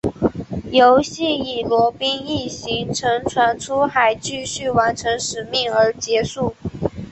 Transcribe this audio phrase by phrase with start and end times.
[0.71, 6.55] 游戏以罗宾一行乘船出海继续完成使命而结束。